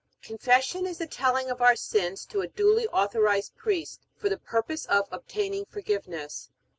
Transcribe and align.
Confession 0.23 0.87
is 0.87 0.97
the 0.97 1.05
telling 1.05 1.51
of 1.51 1.61
our 1.61 1.75
sins 1.75 2.25
to 2.25 2.41
a 2.41 2.47
duly 2.47 2.87
authorized 2.87 3.55
priest, 3.55 4.01
for 4.15 4.29
the 4.29 4.37
purpose 4.39 4.87
of 4.87 5.07
obtaining 5.11 5.63
forgiveness. 5.65 6.49